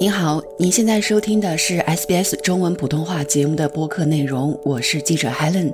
[0.00, 5.72] 您好，您现在收听的是 SBS 中文普通话节目的播客内容，我是记者 Helen。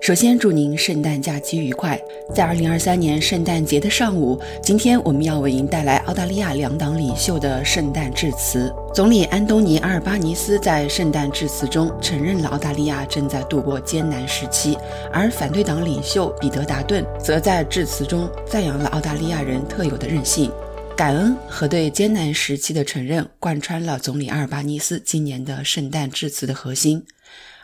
[0.00, 1.98] 首先祝您圣诞假期愉快。
[2.34, 8.74] 在2023年圣诞节的上午，今天我们要为您带来澳大利亚两党领袖的圣诞致辞。
[8.92, 14.76] 总理安东尼·阿尔巴尼斯在圣诞致辞中承认了澳大利亚正在度过艰难时期，
[15.12, 20.50] 而反对党领袖彼得·达顿则在致辞中赞扬了澳大利亚人特有的韧性。
[21.00, 27.06] 感恩和对艰难时期的承认贯穿了总理阿尔巴尼斯今年的圣诞致辞的核心。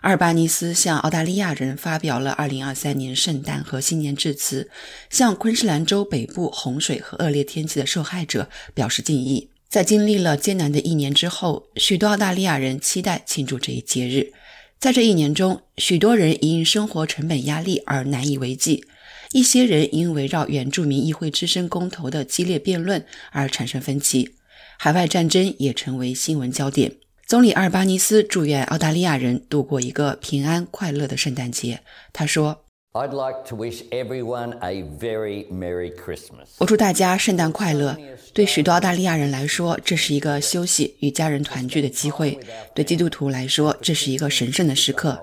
[0.01, 4.71] 阿尔巴尼斯向澳大利亚人发表了2023年圣诞和新年致辞，
[5.11, 9.51] 向昆士兰州北部洪水和恶劣天气的受害者表示敬意。
[9.69, 14.33] 在经历了艰难的一年之后，许多澳大利亚人期待庆祝这一节日。
[14.79, 18.85] 在这一年中，许多人因生活成本压力而难以为继。
[19.33, 24.35] 一些人因围绕原住民议会之声公投的激烈辩论而产生分歧，
[24.79, 26.93] 海外战争也成为新闻焦点。
[27.27, 31.81] 总理阿尔巴尼斯祝愿澳大利亚人度过一个平安快乐的圣诞节。
[32.13, 32.66] 他说
[32.97, 36.47] ：“I'd like to wish everyone a very merry Christmas。
[36.57, 37.95] 我祝大家圣诞快乐。
[38.33, 42.39] 对许多澳大利亚人来说，这是一个休息与家人团聚的机会；
[42.75, 45.21] 对基督徒来说，这是一个神圣的时刻。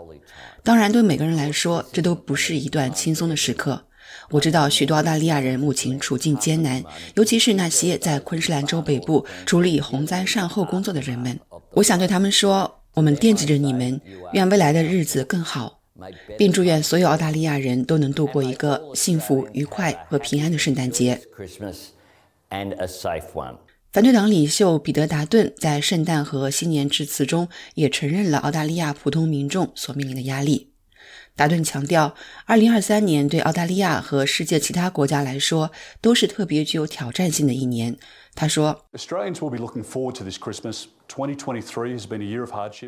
[0.64, 3.86] 当然，对每个人来说，这都不是一段轻松的时刻。”
[4.30, 6.84] 我知道许多澳大利亚人目前处境艰难，
[7.16, 11.40] 尤其是那些在昆士兰州北部处理洪灾善后工作的人们。
[11.72, 14.00] 我想对他们说：我们惦记着你们，
[14.34, 15.80] 愿未来的日子更好，
[16.38, 21.20] 并祝愿所有澳大利亚人都能度过一个幸福、愉快和平安的圣诞节。
[23.92, 30.74] 反对党领袖彼得·达顿在圣诞和新年致辞中也承认了澳大利亚普通民众所面临的压力。
[31.36, 32.16] 达顿强调
[32.48, 37.98] ，2023年对澳大利亚和世界其他国家来说都是特别具有挑战性的一年。
[38.36, 38.86] 他说：“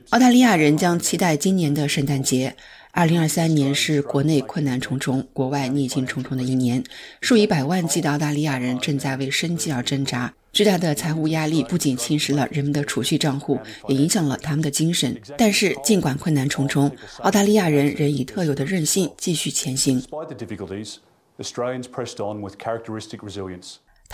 [0.09, 2.55] 澳大利亚人将期待今年的圣诞节。
[2.93, 6.83] 2023年是国内困难重重、国外逆境重重的一年，
[7.21, 13.59] 数以百万计的澳大利亚人正在为生计而挣扎。”巨大的财务压力不仅侵蚀了人们的储蓄账户，
[13.89, 15.19] 也影响了他们的精神。
[15.37, 20.01] 但是，尽管困难重重，澳大利亚人仍以特有的韧性继续前行。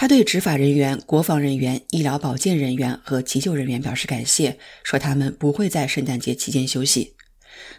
[0.01, 7.13] 他对执法人员、国防人员、医疗保健人员和急救人员表示感谢，说他们不会在圣诞节期间休息。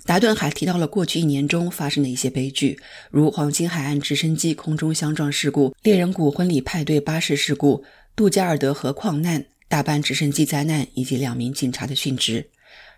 [0.06, 2.78] 达顿还提到了过去一年中发生的一些悲剧，
[3.10, 7.84] 如黄金海岸直升机空中相撞事故、猎人谷婚礼派对巴士事故。
[8.14, 12.48] 杜加尔德河矿难、大班直升机灾难以及两名警察的殉职，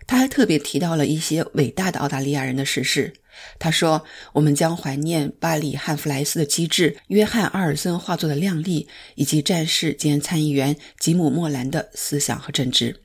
[0.05, 3.11] 他还特别提到了一些伟大的澳大利亚人的逝世。
[3.59, 4.03] 他说
[4.33, 13.01] ：“我们将怀念巴里·汉弗莱斯的机智、约翰·阿尔森画作的靓丽，以及战士兼参议员吉姆·莫兰的思想和政治。”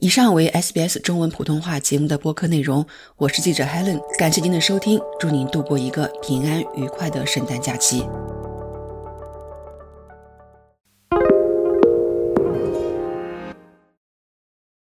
[0.00, 2.86] 以上为 SBS 中文普通话节目的播客内容。
[3.16, 8.04] 我是记者 Helen，感谢您的收听，祝您度过一个平安愉快的圣诞假期。